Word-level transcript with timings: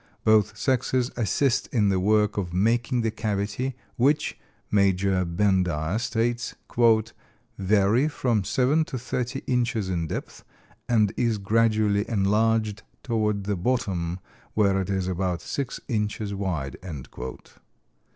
Both 0.23 0.57
sexes 0.57 1.11
assist 1.15 1.67
in 1.67 1.89
the 1.89 1.99
work 1.99 2.35
of 2.35 2.55
making 2.55 3.01
the 3.01 3.11
cavity 3.11 3.75
which, 3.97 4.35
Major 4.71 5.23
Bendire 5.25 5.99
states, 6.01 6.55
"vary 7.59 8.07
from 8.07 8.43
seven 8.43 8.83
to 8.85 8.97
thirty 8.97 9.43
inches 9.45 9.89
in 9.89 10.07
depth, 10.07 10.43
and 10.89 11.13
is 11.17 11.37
gradually 11.37 12.09
enlarged 12.09 12.81
toward 13.03 13.43
the 13.43 13.55
bottom, 13.55 14.19
where 14.55 14.81
it 14.81 14.89
is 14.89 15.07
about 15.07 15.39
six 15.39 15.79
inches 15.87 16.33
wide." 16.33 16.77